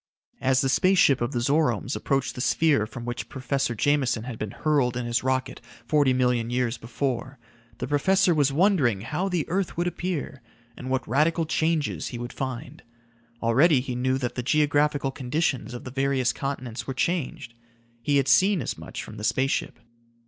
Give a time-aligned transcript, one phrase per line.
[0.41, 4.39] As the space ship of the Zoromes approached the sphere from which Professor Jameson had
[4.39, 7.37] been hurled in his rocket forty million years before,
[7.77, 10.41] the professor was wondering how the earth would appear,
[10.75, 12.81] and what radical changes he would find.
[13.43, 17.53] Already he knew that the geographical conditions of the various continents were changed.
[18.01, 19.77] He had seen as much from the space ship.